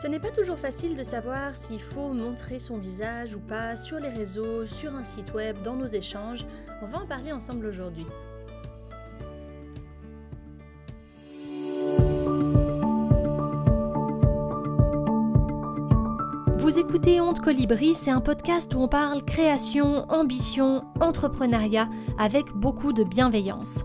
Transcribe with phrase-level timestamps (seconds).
[0.00, 3.98] Ce n'est pas toujours facile de savoir s'il faut montrer son visage ou pas sur
[3.98, 6.46] les réseaux, sur un site web, dans nos échanges.
[6.80, 8.06] On va en parler ensemble aujourd'hui.
[16.56, 22.94] Vous écoutez Honte Colibri, c'est un podcast où on parle création, ambition, entrepreneuriat avec beaucoup
[22.94, 23.84] de bienveillance.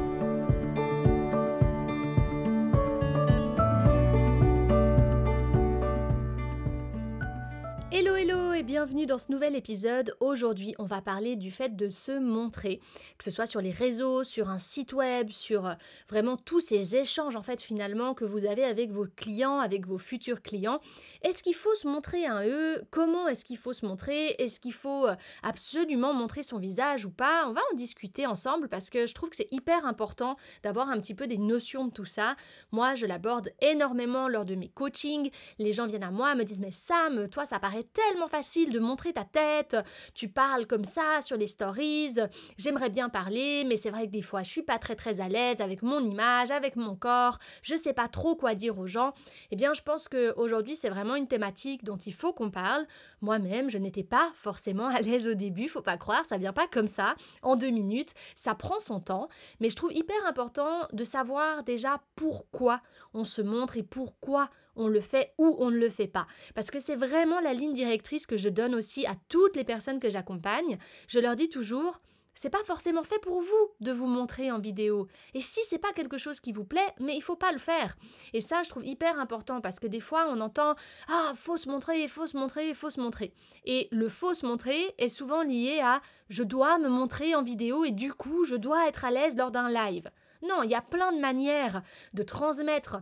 [9.11, 10.15] Dans ce nouvel épisode.
[10.21, 12.79] Aujourd'hui, on va parler du fait de se montrer,
[13.17, 15.73] que ce soit sur les réseaux, sur un site web, sur euh,
[16.07, 19.97] vraiment tous ces échanges en fait finalement que vous avez avec vos clients, avec vos
[19.97, 20.79] futurs clients.
[21.23, 22.81] Est-ce qu'il faut se montrer à eux?
[22.89, 24.27] Comment est-ce qu'il faut se montrer?
[24.39, 27.49] Est-ce qu'il faut euh, absolument montrer son visage ou pas?
[27.49, 30.97] On va en discuter ensemble parce que je trouve que c'est hyper important d'avoir un
[31.01, 32.37] petit peu des notions de tout ça.
[32.71, 35.31] Moi, je l'aborde énormément lors de mes coachings.
[35.59, 38.79] Les gens viennent à moi, me disent mais Sam, toi ça paraît tellement facile de
[38.79, 39.75] montrer ta tête,
[40.13, 42.15] tu parles comme ça sur les stories,
[42.57, 45.27] j'aimerais bien parler, mais c'est vrai que des fois je suis pas très très à
[45.27, 49.13] l'aise avec mon image, avec mon corps, je sais pas trop quoi dire aux gens.
[49.51, 52.85] Eh bien, je pense qu'aujourd'hui c'est vraiment une thématique dont il faut qu'on parle.
[53.21, 56.67] Moi-même, je n'étais pas forcément à l'aise au début, faut pas croire, ça vient pas
[56.67, 59.27] comme ça, en deux minutes, ça prend son temps,
[59.59, 62.81] mais je trouve hyper important de savoir déjà pourquoi
[63.13, 66.27] on se montre et pourquoi on le fait ou on ne le fait pas.
[66.55, 69.99] Parce que c'est vraiment la ligne directrice que je donne aussi à toutes les personnes
[69.99, 70.77] que j'accompagne.
[71.07, 72.01] Je leur dis toujours,
[72.33, 75.07] c'est pas forcément fait pour vous de vous montrer en vidéo.
[75.33, 77.95] Et si c'est pas quelque chose qui vous plaît, mais il faut pas le faire.
[78.33, 80.75] Et ça, je trouve hyper important parce que des fois, on entend
[81.09, 83.33] ah, faut se montrer, faut se montrer, faut se montrer.
[83.65, 87.83] Et le faut se montrer est souvent lié à je dois me montrer en vidéo
[87.83, 90.09] et du coup, je dois être à l'aise lors d'un live.
[90.41, 92.97] Non, il y a plein de manières de transmettre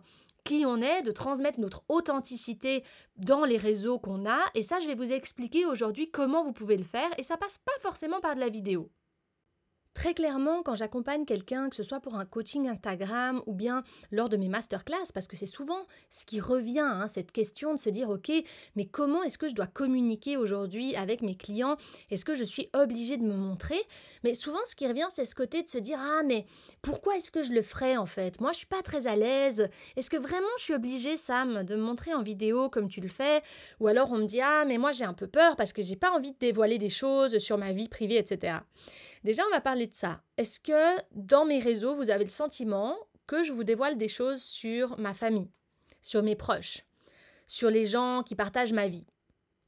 [0.49, 2.83] qui on est, de transmettre notre authenticité
[3.17, 4.39] dans les réseaux qu'on a.
[4.55, 7.07] Et ça, je vais vous expliquer aujourd'hui comment vous pouvez le faire.
[7.19, 8.89] Et ça passe pas forcément par de la vidéo.
[9.99, 13.83] Très clairement, quand j'accompagne quelqu'un, que ce soit pour un coaching Instagram ou bien
[14.13, 17.79] lors de mes masterclass, parce que c'est souvent ce qui revient, hein, cette question de
[17.79, 18.31] se dire, ok,
[18.77, 21.75] mais comment est-ce que je dois communiquer aujourd'hui avec mes clients?
[22.11, 23.75] Est-ce que je suis obligée de me montrer?
[24.23, 26.45] Mais souvent, ce qui revient, c'est ce côté de se dire, ah, mais
[26.81, 28.39] pourquoi est-ce que je le ferais en fait?
[28.39, 29.67] Moi, je suis pas très à l'aise.
[29.97, 33.09] Est-ce que vraiment je suis obligée, Sam, de me montrer en vidéo comme tu le
[33.09, 33.41] fais?
[33.81, 35.97] Ou alors on me dit, ah, mais moi j'ai un peu peur parce que j'ai
[35.97, 38.59] pas envie de dévoiler des choses sur ma vie privée, etc.
[39.23, 40.23] Déjà, on va parler de ça.
[40.37, 42.95] Est-ce que dans mes réseaux, vous avez le sentiment
[43.27, 45.51] que je vous dévoile des choses sur ma famille,
[46.01, 46.85] sur mes proches,
[47.47, 49.05] sur les gens qui partagent ma vie?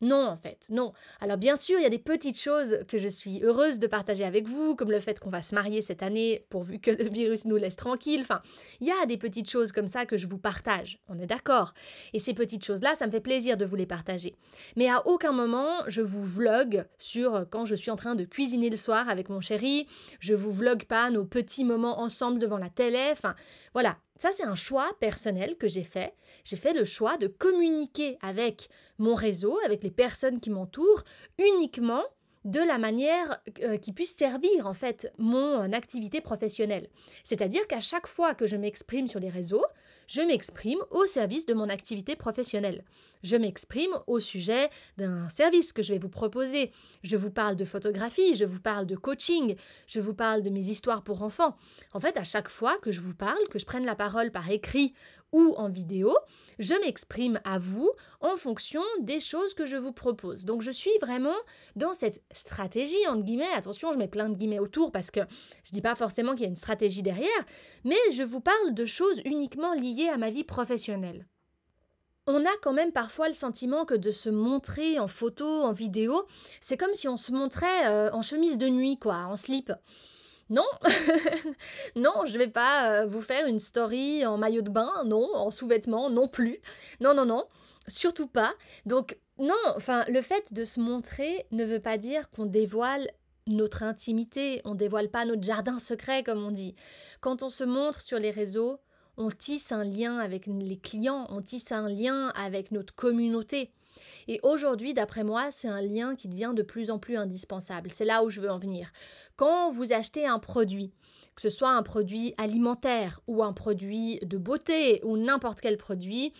[0.01, 0.93] Non, en fait, non.
[1.19, 4.23] Alors bien sûr, il y a des petites choses que je suis heureuse de partager
[4.23, 7.45] avec vous, comme le fait qu'on va se marier cette année pourvu que le virus
[7.45, 8.21] nous laisse tranquille.
[8.21, 8.41] Enfin,
[8.79, 11.73] il y a des petites choses comme ça que je vous partage, on est d'accord.
[12.13, 14.35] Et ces petites choses-là, ça me fait plaisir de vous les partager.
[14.75, 18.69] Mais à aucun moment, je vous vlog sur quand je suis en train de cuisiner
[18.69, 19.87] le soir avec mon chéri,
[20.19, 23.09] je vous vlog pas nos petits moments ensemble devant la télé.
[23.11, 23.35] Enfin,
[23.73, 26.13] voilà, ça, c'est un choix personnel que j'ai fait.
[26.43, 31.03] J'ai fait le choix de communiquer avec mon réseau, avec les personnes qui m'entourent,
[31.39, 32.03] uniquement
[32.45, 36.87] de la manière euh, qui puisse servir en fait mon activité professionnelle.
[37.23, 39.65] C'est-à-dire qu'à chaque fois que je m'exprime sur les réseaux,
[40.11, 42.83] je m'exprime au service de mon activité professionnelle.
[43.23, 46.73] Je m'exprime au sujet d'un service que je vais vous proposer.
[47.01, 49.55] Je vous parle de photographie, je vous parle de coaching,
[49.87, 51.55] je vous parle de mes histoires pour enfants.
[51.93, 54.51] En fait, à chaque fois que je vous parle, que je prenne la parole par
[54.51, 54.93] écrit
[55.31, 56.15] ou en vidéo,
[56.59, 60.45] je m'exprime à vous en fonction des choses que je vous propose.
[60.45, 61.35] Donc je suis vraiment
[61.75, 65.21] dans cette stratégie, entre guillemets, attention, je mets plein de guillemets autour parce que
[65.63, 67.29] je dis pas forcément qu'il y a une stratégie derrière,
[67.83, 71.25] mais je vous parle de choses uniquement liées à ma vie professionnelle.
[72.27, 76.27] On a quand même parfois le sentiment que de se montrer en photo, en vidéo,
[76.59, 79.71] c'est comme si on se montrait euh, en chemise de nuit, quoi, en slip.
[80.51, 80.67] Non,
[81.95, 85.49] non, je vais pas euh, vous faire une story en maillot de bain, non, en
[85.49, 86.59] sous-vêtements, non plus.
[86.99, 87.45] Non, non, non,
[87.87, 88.53] surtout pas.
[88.85, 93.09] Donc, non, enfin, le fait de se montrer ne veut pas dire qu'on dévoile
[93.47, 96.75] notre intimité, on dévoile pas notre jardin secret, comme on dit.
[97.21, 98.79] Quand on se montre sur les réseaux,
[99.15, 103.71] on tisse un lien avec les clients, on tisse un lien avec notre communauté.
[104.27, 107.91] Et aujourd'hui, d'après moi, c'est un lien qui devient de plus en plus indispensable.
[107.91, 108.91] C'est là où je veux en venir.
[109.35, 110.93] Quand vous achetez un produit,
[111.35, 116.33] que ce soit un produit alimentaire ou un produit de beauté ou n'importe quel produit,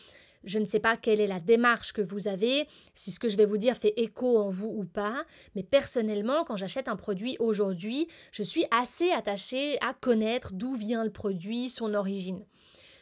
[0.44, 3.38] je ne sais pas quelle est la démarche que vous avez, si ce que je
[3.38, 5.24] vais vous dire fait écho en vous ou pas,
[5.56, 11.03] mais personnellement, quand j'achète un produit aujourd'hui, je suis assez attachée à connaître d'où vient
[11.03, 12.45] le produit, son origine.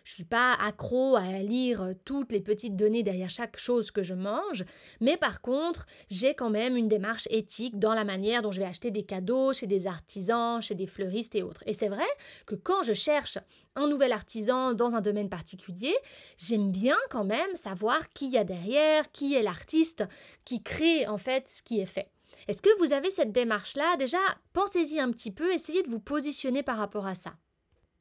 [0.03, 4.13] Je suis pas accro à lire toutes les petites données derrière chaque chose que je
[4.13, 4.63] mange,
[4.99, 8.65] mais par contre, j'ai quand même une démarche éthique dans la manière dont je vais
[8.65, 11.63] acheter des cadeaux chez des artisans, chez des fleuristes et autres.
[11.65, 12.07] Et c'est vrai
[12.45, 13.37] que quand je cherche
[13.75, 15.95] un nouvel artisan dans un domaine particulier,
[16.37, 20.03] j'aime bien quand même savoir qui y a derrière, qui est l'artiste
[20.45, 22.09] qui crée en fait ce qui est fait.
[22.47, 23.97] Est-ce que vous avez cette démarche-là?
[23.97, 24.19] Déjà,
[24.53, 27.33] pensez-y un petit peu, essayez de vous positionner par rapport à ça.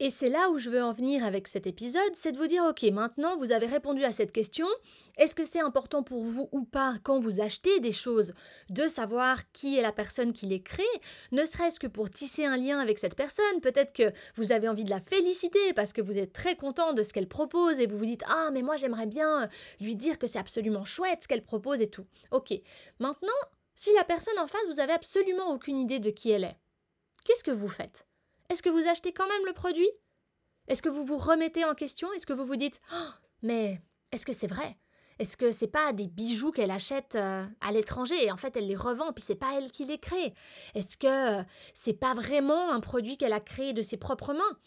[0.01, 2.63] Et c'est là où je veux en venir avec cet épisode, c'est de vous dire,
[2.63, 4.65] ok, maintenant vous avez répondu à cette question,
[5.17, 8.33] est-ce que c'est important pour vous ou pas quand vous achetez des choses
[8.69, 10.83] de savoir qui est la personne qui les crée,
[11.33, 14.85] ne serait-ce que pour tisser un lien avec cette personne, peut-être que vous avez envie
[14.85, 17.97] de la féliciter parce que vous êtes très content de ce qu'elle propose et vous
[17.97, 19.49] vous dites, ah mais moi j'aimerais bien
[19.81, 22.05] lui dire que c'est absolument chouette ce qu'elle propose et tout.
[22.31, 22.53] Ok,
[22.99, 23.27] maintenant,
[23.75, 26.57] si la personne en face, vous avez absolument aucune idée de qui elle est,
[27.25, 28.05] qu'est-ce que vous faites?
[28.49, 29.89] Est-ce que vous achetez quand même le produit?
[30.67, 32.11] Est-ce que vous vous remettez en question?
[32.13, 33.09] Est-ce que vous vous dites oh,
[33.41, 33.81] mais
[34.11, 34.77] est-ce que c'est vrai?
[35.19, 38.15] Est-ce que c'est pas des bijoux qu'elle achète euh, à l'étranger?
[38.23, 40.33] Et en fait elle les revend puis c'est pas elle qui les crée.
[40.75, 44.57] Est-ce que c'est pas vraiment un produit qu'elle a créé de ses propres mains?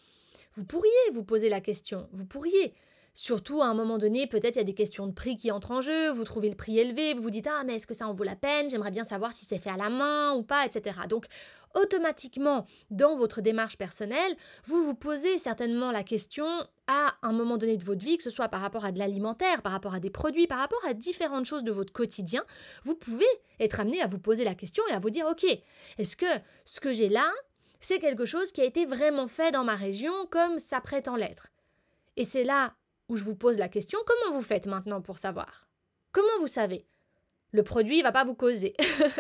[0.55, 2.75] Vous pourriez vous poser la question, vous pourriez.
[3.15, 5.71] Surtout à un moment donné, peut-être il y a des questions de prix qui entrent
[5.73, 8.09] en jeu, vous trouvez le prix élevé, vous vous dites ah mais est-ce que ça
[8.09, 8.71] en vaut la peine?
[8.71, 10.99] J'aimerais bien savoir si c'est fait à la main ou pas, etc.
[11.09, 11.27] Donc
[11.75, 16.47] automatiquement, dans votre démarche personnelle, vous vous posez certainement la question
[16.87, 19.63] à un moment donné de votre vie, que ce soit par rapport à de l'alimentaire,
[19.63, 22.45] par rapport à des produits, par rapport à différentes choses de votre quotidien,
[22.83, 23.27] vous pouvez
[23.61, 25.45] être amené à vous poser la question et à vous dire ok,
[25.99, 26.27] est-ce que
[26.65, 27.31] ce que j'ai là,
[27.81, 31.49] c'est quelque chose qui a été vraiment fait dans ma région comme ça prétend l'être?
[32.17, 32.75] Et c'est là
[33.09, 35.69] où je vous pose la question, comment vous faites maintenant pour savoir?
[36.13, 36.87] Comment vous savez?
[37.53, 38.75] Le produit ne va pas vous causer.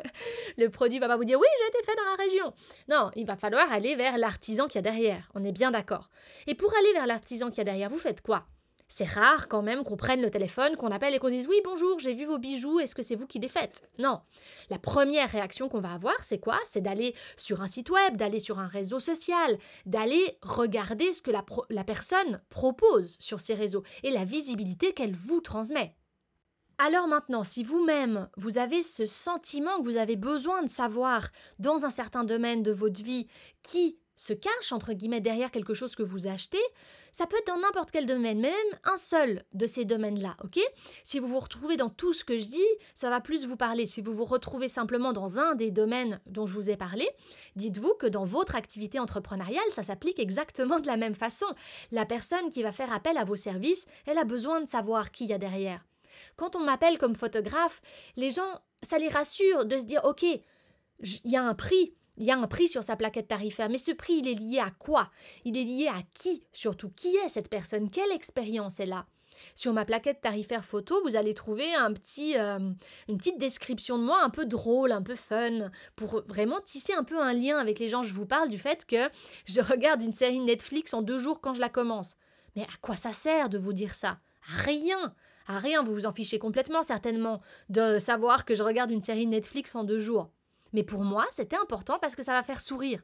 [0.59, 2.55] le produit va pas vous dire oui, j'ai été fait dans la région.
[2.89, 5.31] Non, il va falloir aller vers l'artisan qui y a derrière.
[5.35, 6.09] On est bien d'accord.
[6.47, 8.47] Et pour aller vers l'artisan qui y a derrière, vous faites quoi?
[8.95, 11.99] C'est rare quand même qu'on prenne le téléphone, qu'on appelle et qu'on dise oui bonjour,
[11.99, 13.89] j'ai vu vos bijoux, est-ce que c'est vous qui les faites?
[13.99, 14.21] Non.
[14.69, 16.59] La première réaction qu'on va avoir, c'est quoi?
[16.67, 19.57] C'est d'aller sur un site web, d'aller sur un réseau social,
[19.87, 25.15] d'aller regarder ce que la, la personne propose sur ces réseaux et la visibilité qu'elle
[25.15, 25.97] vous transmet.
[26.85, 31.29] Alors maintenant, si vous-même, vous avez ce sentiment que vous avez besoin de savoir
[31.61, 33.29] dans un certain domaine de votre vie
[33.63, 36.59] qui se cache, entre guillemets, derrière quelque chose que vous achetez,
[37.13, 38.53] ça peut être dans n'importe quel domaine, même
[38.83, 40.59] un seul de ces domaines-là, ok?
[41.05, 43.87] Si vous vous retrouvez dans tout ce que je dis, ça va plus vous parler.
[43.87, 47.09] Si vous vous retrouvez simplement dans un des domaines dont je vous ai parlé,
[47.55, 51.47] dites-vous que dans votre activité entrepreneuriale, ça s'applique exactement de la même façon.
[51.93, 55.27] La personne qui va faire appel à vos services, elle a besoin de savoir qui
[55.27, 55.81] il y a derrière.
[56.37, 57.81] Quand on m'appelle comme photographe,
[58.17, 60.41] les gens, ça les rassure de se dire, ok, il
[61.25, 63.93] y a un prix, il y a un prix sur sa plaquette tarifaire, mais ce
[63.93, 65.11] prix, il est lié à quoi?
[65.45, 66.47] Il est lié à qui?
[66.53, 67.91] Surtout Qui est cette personne?
[67.91, 69.07] Quelle expérience est là
[69.55, 72.59] sur ma plaquette tarifaire photo, vous allez trouver un petit, euh,
[73.09, 77.05] une petite description de moi un peu drôle, un peu fun, pour vraiment tisser un
[77.05, 78.03] peu un lien avec les gens.
[78.03, 79.11] Je vous parle du fait que
[79.47, 82.17] je regarde une série Netflix en deux jours quand je la commence.
[82.57, 84.19] Mais à quoi ça sert de vous dire ça?
[84.43, 85.15] Rien
[85.47, 89.27] à rien, vous vous en fichez complètement certainement de savoir que je regarde une série
[89.27, 90.31] Netflix en deux jours.
[90.73, 93.03] Mais pour moi, c'était important parce que ça va faire sourire.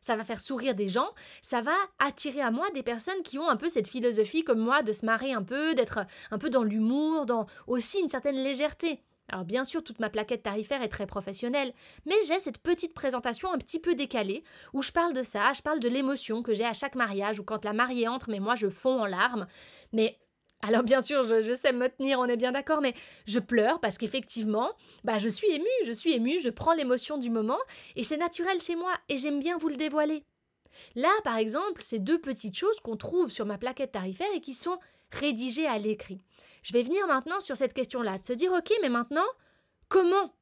[0.00, 1.08] Ça va faire sourire des gens,
[1.42, 4.82] ça va attirer à moi des personnes qui ont un peu cette philosophie comme moi
[4.82, 5.98] de se marrer un peu, d'être
[6.30, 9.02] un peu dans l'humour, dans aussi une certaine légèreté.
[9.30, 11.72] Alors bien sûr, toute ma plaquette tarifaire est très professionnelle,
[12.06, 14.42] mais j'ai cette petite présentation un petit peu décalée,
[14.72, 17.44] où je parle de ça, je parle de l'émotion que j'ai à chaque mariage, ou
[17.44, 19.46] quand la mariée entre, mais moi je fonds en larmes.
[19.92, 20.18] Mais
[20.62, 22.94] alors bien sûr, je, sais me tenir, on est bien d'accord, mais
[23.26, 24.72] je pleure parce qu'effectivement,
[25.04, 27.58] bah je suis émue, je suis émue, je prends l'émotion du moment
[27.94, 30.24] et c'est naturel chez moi et j'aime bien vous le dévoiler.
[30.96, 34.52] Là, par exemple, c'est deux petites choses qu'on trouve sur ma plaquette tarifaire et qui
[34.52, 34.78] sont
[35.12, 36.22] rédigées à l'écrit.
[36.62, 39.26] Je vais venir maintenant sur cette question-là, de se dire ok, mais maintenant,
[39.88, 40.34] comment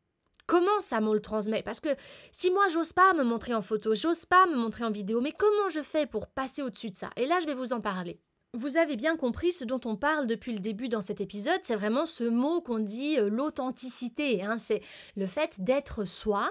[0.47, 1.63] Comment ça me le transmet?
[1.65, 1.89] Parce que
[2.31, 5.33] si moi j'ose pas me montrer en photo, j'ose pas me montrer en vidéo, mais
[5.33, 7.11] comment je fais pour passer au-dessus de ça?
[7.17, 8.21] Et là, je vais vous en parler.
[8.57, 11.77] Vous avez bien compris ce dont on parle depuis le début dans cet épisode, c'est
[11.77, 14.57] vraiment ce mot qu'on dit euh, l'authenticité, hein.
[14.57, 14.81] c'est
[15.15, 16.51] le fait d'être soi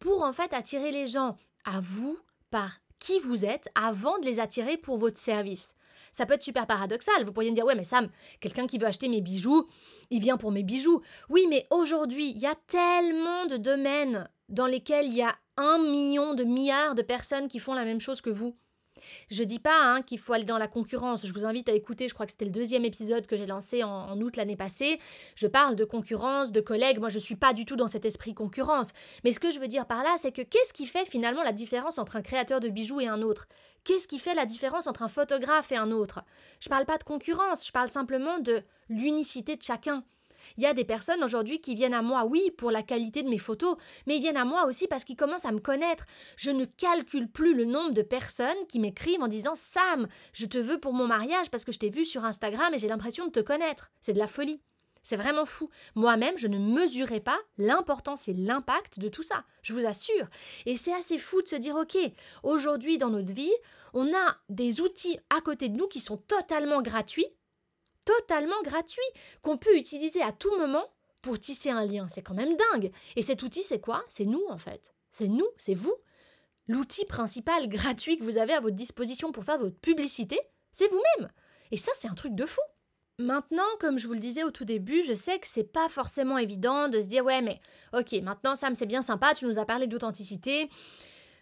[0.00, 2.18] pour en fait attirer les gens à vous
[2.50, 5.76] par qui vous êtes avant de les attirer pour votre service.
[6.10, 8.08] Ça peut être super paradoxal, vous pourriez me dire ouais mais Sam,
[8.40, 9.68] quelqu'un qui veut acheter mes bijoux,
[10.10, 11.02] il vient pour mes bijoux.
[11.28, 15.78] Oui, mais aujourd'hui, il y a tellement de domaines dans lesquels il y a un
[15.78, 18.56] million de milliards de personnes qui font la même chose que vous.
[19.30, 21.26] Je dis pas hein, qu'il faut aller dans la concurrence.
[21.26, 23.82] Je vous invite à écouter, je crois que c'était le deuxième épisode que j'ai lancé
[23.82, 24.98] en, août l'année passée.
[25.34, 26.98] Je parle de concurrence, de collègues.
[26.98, 28.92] Moi, je suis pas du tout dans cet esprit concurrence.
[29.24, 31.52] Mais ce que je veux dire par là, c'est que qu'est-ce qui fait finalement la
[31.52, 33.46] différence entre un créateur de bijoux et un autre?
[33.84, 36.24] Qu'est-ce qui fait la différence entre un photographe et un autre?
[36.60, 40.04] Je parle pas de concurrence, je parle simplement de l'unicité de chacun.
[40.56, 43.28] Il y a des personnes aujourd'hui qui viennent à moi, oui, pour la qualité de
[43.28, 46.06] mes photos, mais ils viennent à moi aussi parce qu'ils commencent à me connaître.
[46.36, 50.58] Je ne calcule plus le nombre de personnes qui m'écrivent en disant Sam, je te
[50.58, 53.30] veux pour mon mariage parce que je t'ai vu sur Instagram et j'ai l'impression de
[53.30, 53.90] te connaître.
[54.00, 54.60] C'est de la folie.
[55.04, 55.68] C'est vraiment fou.
[55.94, 60.26] Moi-même, je ne mesurais pas l'importance et l'impact de tout ça, je vous assure.
[60.64, 61.96] Et c'est assez fou de se dire, ok,
[62.42, 63.52] aujourd'hui dans notre vie,
[63.92, 67.28] on a des outils à côté de nous qui sont totalement gratuits,
[68.04, 69.02] totalement gratuit
[69.42, 70.86] qu'on peut utiliser à tout moment
[71.22, 72.06] pour tisser un lien.
[72.08, 72.92] C'est quand même dingue.
[73.16, 74.04] Et cet outil, c'est quoi?
[74.08, 74.94] C'est nous, en fait.
[75.10, 75.94] C'est nous, c'est vous.
[76.68, 80.38] L'outil principal gratuit que vous avez à votre disposition pour faire votre publicité,
[80.72, 81.30] c'est vous-même.
[81.70, 82.60] Et ça, c'est un truc de fou.
[83.20, 86.36] Maintenant, comme je vous le disais au tout début, je sais que c'est pas forcément
[86.36, 87.60] évident de se dire ouais mais
[87.96, 90.68] ok maintenant Sam c'est bien sympa, tu nous as parlé d'authenticité,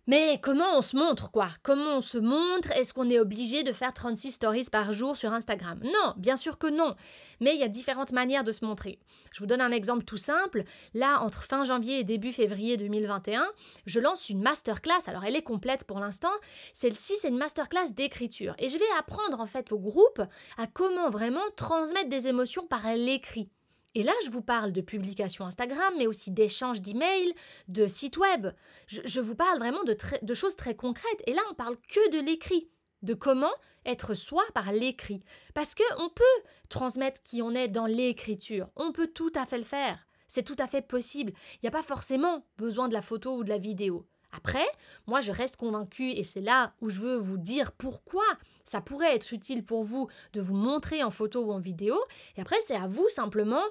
[0.06, 1.48] mais comment on se montre, quoi?
[1.62, 2.72] Comment on se montre?
[2.72, 5.80] Est-ce qu'on est obligé de faire 36 stories par jour sur Instagram?
[5.84, 6.96] Non, bien sûr que non.
[7.40, 8.98] Mais il y a différentes manières de se montrer.
[9.32, 10.64] Je vous donne un exemple tout simple.
[10.92, 13.46] Là, entre fin janvier et début février 2021,
[13.86, 15.06] je lance une masterclass.
[15.06, 16.32] Alors, elle est complète pour l'instant.
[16.72, 18.54] Celle-ci, c'est une masterclass d'écriture.
[18.58, 20.20] Et je vais apprendre, en fait, au groupe
[20.58, 23.50] à comment vraiment transmettre des émotions par l'écrit.
[23.94, 27.34] Et là, je vous parle de publications Instagram, mais aussi d'échanges d'emails,
[27.68, 28.48] de sites web.
[28.86, 31.22] Je, vous parle vraiment de, choses très concrètes.
[31.26, 32.70] Et là, on parle que de l'écrit
[33.02, 33.52] de comment
[33.84, 35.22] être soi par l'écrit.
[35.54, 38.70] Parce qu'on peut transmettre qui on est dans l'écriture.
[38.76, 40.06] On peut tout à fait le faire.
[40.28, 41.32] C'est tout à fait possible.
[41.56, 44.06] Il n'y a pas forcément besoin de la photo ou de la vidéo.
[44.32, 44.66] Après,
[45.06, 48.24] moi je reste convaincue et c'est là où je veux vous dire pourquoi
[48.64, 51.96] ça pourrait être utile pour vous de vous montrer en photo ou en vidéo.
[52.36, 53.62] Et après, c'est à vous simplement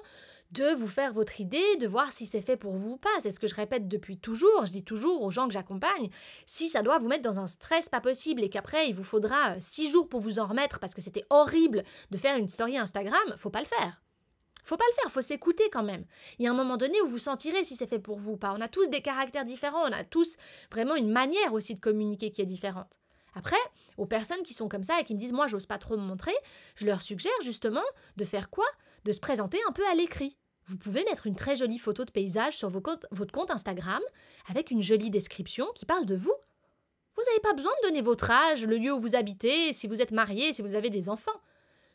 [0.52, 3.08] de vous faire votre idée, de voir si c'est fait pour vous ou pas.
[3.20, 4.66] C'est ce que je répète depuis toujours.
[4.66, 6.10] Je dis toujours aux gens que j'accompagne,
[6.46, 9.58] si ça doit vous mettre dans un stress pas possible et qu'après il vous faudra
[9.60, 13.22] six jours pour vous en remettre parce que c'était horrible de faire une story Instagram,
[13.38, 14.02] faut pas le faire.
[14.62, 16.04] Faut pas le faire, faut s'écouter quand même.
[16.38, 18.36] Il y a un moment donné où vous sentirez si c'est fait pour vous ou
[18.36, 18.54] pas.
[18.56, 20.36] On a tous des caractères différents, on a tous
[20.70, 22.98] vraiment une manière aussi de communiquer qui est différente.
[23.34, 23.56] Après,
[23.96, 26.02] aux personnes qui sont comme ça et qui me disent moi j'ose pas trop me
[26.02, 26.34] montrer,
[26.76, 27.82] je leur suggère justement
[28.16, 28.66] de faire quoi?
[29.04, 30.36] De se présenter un peu à l'écrit.
[30.66, 34.00] Vous pouvez mettre une très jolie photo de paysage sur votre compte Instagram
[34.48, 36.34] avec une jolie description qui parle de vous.
[37.16, 40.00] Vous n'avez pas besoin de donner votre âge, le lieu où vous habitez, si vous
[40.00, 41.32] êtes marié, si vous avez des enfants.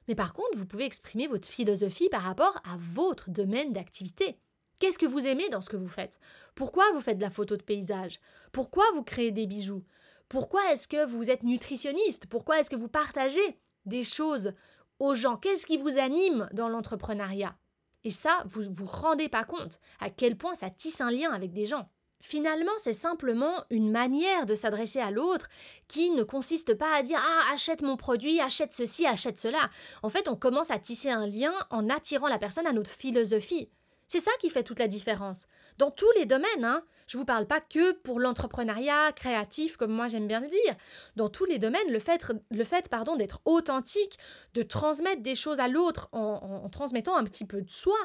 [0.08, 4.40] Mais par contre, vous pouvez exprimer votre philosophie par rapport à votre domaine d'activité.
[4.80, 6.20] Qu'est-ce que vous aimez dans ce que vous faites?
[6.56, 8.20] Pourquoi vous faites de la photo de paysage?
[8.52, 9.84] Pourquoi vous créez des bijoux?
[10.30, 12.28] Pourquoi est-ce que vous êtes nutritionniste?
[12.28, 14.54] Pourquoi est-ce que vous partagez des choses
[15.00, 15.38] aux gens?
[15.38, 17.58] Qu'est-ce qui vous anime dans l'entrepreneuriat?
[18.04, 21.32] Et ça, vous ne vous rendez pas compte à quel point ça tisse un lien
[21.32, 21.90] avec des gens.
[22.20, 25.48] Finalement, c'est simplement une manière de s'adresser à l'autre
[25.88, 29.70] qui ne consiste pas à dire Ah, achète mon produit, achète ceci, achète cela.
[30.02, 33.70] En fait, on commence à tisser un lien en attirant la personne à notre philosophie.
[34.08, 35.48] C'est ça qui fait toute la différence.
[35.78, 36.84] Dans tous les domaines, hein.
[37.08, 40.76] Je ne vous parle pas que pour l'entrepreneuriat créatif, comme moi j'aime bien le dire.
[41.16, 44.18] Dans tous les domaines, le fait, le fait pardon, d'être authentique,
[44.54, 47.98] de transmettre des choses à l'autre en transmettant un petit peu de soi,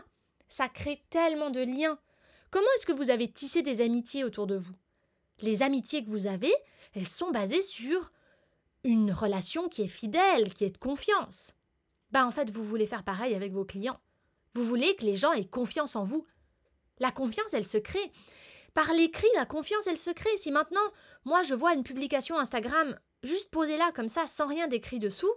[0.48, 1.98] ça crée tellement de liens.
[2.52, 4.74] Comment est-ce que vous avez tissé des amitiés autour de vous?
[5.40, 6.54] Les amitiés que vous avez,
[6.94, 8.12] elles sont basées sur
[8.84, 11.54] une relation qui est fidèle, qui est de confiance.
[12.10, 13.98] Bah en fait, vous voulez faire pareil avec vos clients.
[14.52, 16.26] Vous voulez que les gens aient confiance en vous.
[16.98, 18.12] La confiance, elle se crée.
[18.74, 20.36] Par l'écrit, la confiance, elle se crée.
[20.36, 20.92] Si maintenant,
[21.24, 25.32] moi, je vois une publication Instagram juste posée là, comme ça, sans rien d'écrit dessous,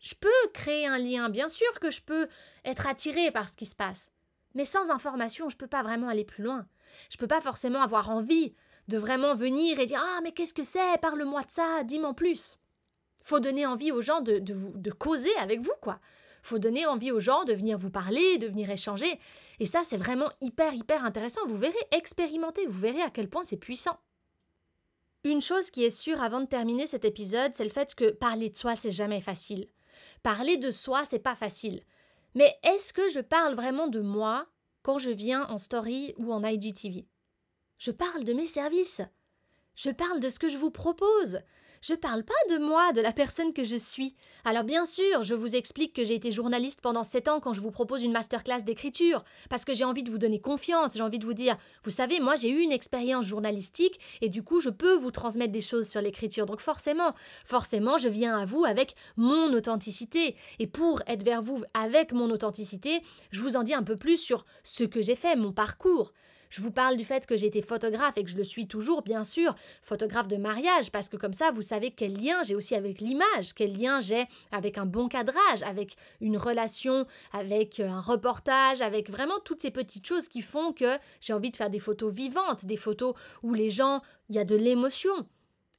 [0.00, 1.28] je peux créer un lien.
[1.28, 2.26] Bien sûr que je peux
[2.64, 4.10] être attiré par ce qui se passe.
[4.56, 6.66] Mais sans information, je ne peux pas vraiment aller plus loin.
[7.10, 8.54] Je ne peux pas forcément avoir envie
[8.88, 10.98] de vraiment venir et dire Ah, mais qu'est-ce que c'est?
[11.02, 12.58] Parle-moi de ça, dis-moi plus.
[13.22, 16.00] Faut donner envie aux gens de, de, vous, de causer avec vous, quoi.
[16.42, 19.20] Faut donner envie aux gens de venir vous parler, de venir échanger.
[19.60, 21.40] Et ça, c'est vraiment hyper, hyper intéressant.
[21.46, 23.98] Vous verrez, expérimenter, vous verrez à quel point c'est puissant.
[25.24, 28.48] Une chose qui est sûre avant de terminer cet épisode, c'est le fait que parler
[28.48, 29.66] de soi, c'est jamais facile.
[30.22, 31.82] Parler de soi, c'est pas facile.
[32.36, 34.46] Mais est-ce que je parle vraiment de moi
[34.82, 37.08] quand je viens en story ou en IGTV
[37.78, 39.00] Je parle de mes services.
[39.74, 41.40] Je parle de ce que je vous propose.
[41.88, 44.16] Je parle pas de moi, de la personne que je suis.
[44.44, 47.60] Alors bien sûr, je vous explique que j'ai été journaliste pendant 7 ans quand je
[47.60, 51.20] vous propose une masterclass d'écriture, parce que j'ai envie de vous donner confiance, j'ai envie
[51.20, 54.70] de vous dire, vous savez, moi j'ai eu une expérience journalistique et du coup je
[54.70, 56.46] peux vous transmettre des choses sur l'écriture.
[56.46, 57.14] Donc forcément,
[57.44, 60.34] forcément, je viens à vous avec mon authenticité.
[60.58, 63.00] Et pour être vers vous avec mon authenticité,
[63.30, 66.12] je vous en dis un peu plus sur ce que j'ai fait, mon parcours.
[66.50, 69.02] Je vous parle du fait que j'ai été photographe et que je le suis toujours,
[69.02, 72.74] bien sûr, photographe de mariage, parce que comme ça, vous savez quel lien j'ai aussi
[72.74, 78.80] avec l'image, quel lien j'ai avec un bon cadrage, avec une relation, avec un reportage,
[78.80, 82.12] avec vraiment toutes ces petites choses qui font que j'ai envie de faire des photos
[82.12, 85.26] vivantes, des photos où les gens, il y a de l'émotion.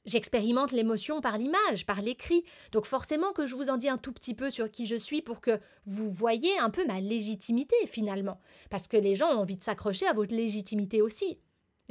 [0.08, 2.42] J'expérimente l'émotion par l'image, par l'écrit.
[2.72, 5.20] Donc forcément que je vous en dis un tout petit peu sur qui je suis
[5.20, 8.40] pour que vous voyez un peu ma légitimité finalement.
[8.70, 11.38] Parce que les gens ont envie de s'accrocher à votre légitimité aussi.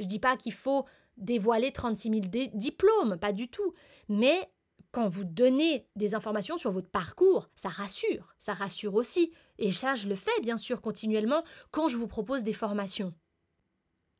[0.00, 0.84] Je dis pas qu'il faut
[1.16, 3.72] dévoiler 36 000 diplômes, pas du tout.
[4.08, 4.50] Mais
[4.90, 9.30] quand vous donnez des informations sur votre parcours, ça rassure, ça rassure aussi.
[9.58, 13.14] Et ça, je le fais bien sûr continuellement quand je vous propose des formations.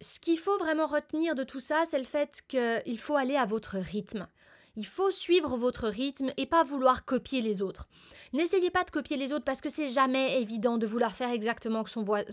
[0.00, 3.46] Ce qu'il faut vraiment retenir de tout ça, c'est le fait qu'il faut aller à
[3.46, 4.28] votre rythme.
[4.76, 7.88] Il faut suivre votre rythme et pas vouloir copier les autres.
[8.32, 11.84] N'essayez pas de copier les autres parce que c'est jamais évident de vouloir faire exactement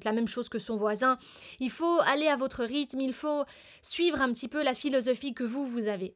[0.03, 1.17] la même chose que son voisin.
[1.59, 3.45] Il faut aller à votre rythme, il faut
[3.81, 6.15] suivre un petit peu la philosophie que vous, vous avez.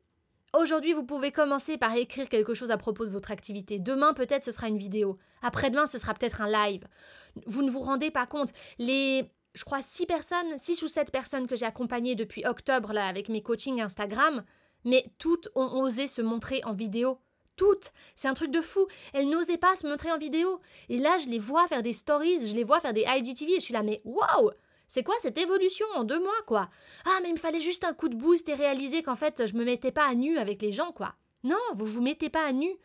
[0.55, 3.79] Aujourd'hui, vous pouvez commencer par écrire quelque chose à propos de votre activité.
[3.79, 5.17] Demain, peut-être, ce sera une vidéo.
[5.41, 6.83] Après-demain, ce sera peut-être un live.
[7.47, 8.49] Vous ne vous rendez pas compte.
[8.77, 13.07] Les je crois, six personnes, six ou sept personnes que j'ai accompagnées depuis octobre là
[13.07, 14.43] avec mes coachings Instagram,
[14.85, 17.19] mais toutes ont osé se montrer en vidéo.
[17.55, 20.61] Toutes C'est un truc de fou Elles n'osaient pas se montrer en vidéo.
[20.87, 23.55] Et là, je les vois faire des stories, je les vois faire des IGTV et
[23.55, 24.51] je suis là, mais waouh
[24.89, 26.67] c'est quoi cette évolution en deux mois, quoi?
[27.05, 29.53] Ah, mais il me fallait juste un coup de boost et réaliser qu'en fait, je
[29.53, 31.13] me mettais pas à nu avec les gens, quoi.
[31.43, 32.75] Non, vous vous mettez pas à nu.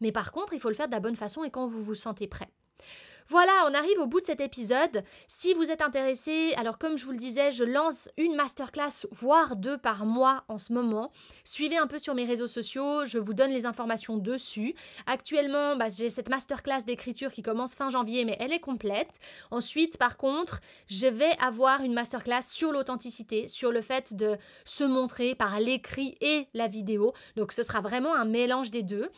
[0.00, 1.94] Mais par contre, il faut le faire de la bonne façon et quand vous vous
[1.94, 2.50] sentez prêt.
[3.28, 5.02] Voilà, on arrive au bout de cet épisode.
[5.28, 9.56] Si vous êtes intéressé, alors comme je vous le disais, je lance une masterclass, voire
[9.56, 11.10] deux par mois en ce moment.
[11.42, 14.74] Suivez un peu sur mes réseaux sociaux, je vous donne les informations dessus.
[15.06, 19.18] Actuellement, bah, j'ai cette masterclass d'écriture qui commence fin janvier, mais elle est complète.
[19.50, 24.84] Ensuite, par contre, je vais avoir une masterclass sur l'authenticité, sur le fait de se
[24.84, 27.14] montrer par l'écrit et la vidéo.
[27.36, 29.08] Donc ce sera vraiment un mélange des deux.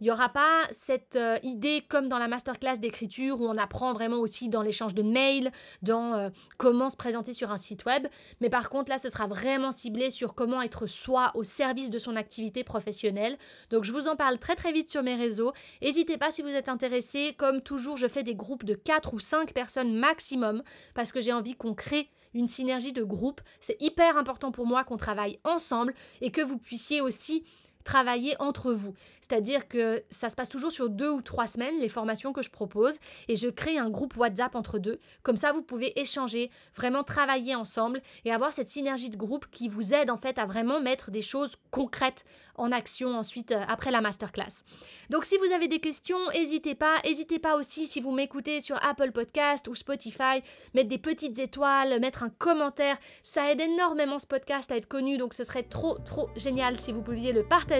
[0.00, 3.92] Il n'y aura pas cette euh, idée comme dans la masterclass d'écriture où on apprend
[3.92, 5.50] vraiment aussi dans l'échange de mails,
[5.82, 8.06] dans euh, comment se présenter sur un site web.
[8.40, 11.98] Mais par contre, là, ce sera vraiment ciblé sur comment être soi au service de
[11.98, 13.36] son activité professionnelle.
[13.70, 15.52] Donc, je vous en parle très très vite sur mes réseaux.
[15.82, 17.34] N'hésitez pas si vous êtes intéressé.
[17.36, 20.62] Comme toujours, je fais des groupes de 4 ou 5 personnes maximum
[20.94, 23.40] parce que j'ai envie qu'on crée une synergie de groupe.
[23.60, 27.44] C'est hyper important pour moi qu'on travaille ensemble et que vous puissiez aussi
[27.86, 28.92] travailler entre vous.
[29.20, 32.50] C'est-à-dire que ça se passe toujours sur deux ou trois semaines, les formations que je
[32.50, 34.98] propose, et je crée un groupe WhatsApp entre deux.
[35.22, 39.68] Comme ça, vous pouvez échanger, vraiment travailler ensemble et avoir cette synergie de groupe qui
[39.68, 42.24] vous aide en fait à vraiment mettre des choses concrètes
[42.56, 44.64] en action ensuite euh, après la masterclass.
[45.10, 46.96] Donc si vous avez des questions, n'hésitez pas.
[47.04, 50.42] N'hésitez pas aussi si vous m'écoutez sur Apple Podcast ou Spotify,
[50.74, 52.96] mettre des petites étoiles, mettre un commentaire.
[53.22, 56.92] Ça aide énormément ce podcast à être connu, donc ce serait trop trop génial si
[56.92, 57.75] vous pouviez le partager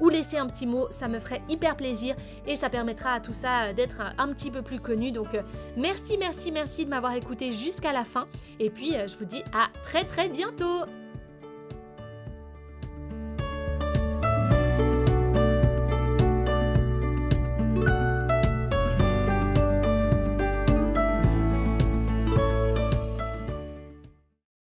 [0.00, 0.86] ou laisser un petit mot.
[0.90, 2.14] Ça me ferait hyper plaisir
[2.46, 5.12] et ça permettra à tout ça euh, d'être un, petit peu plus connu.
[5.12, 5.42] Donc euh,
[5.76, 8.26] merci, merci, merci de m'avoir écouté jusqu'à la fin.
[8.60, 10.84] Et puis je vous dis à très très bientôt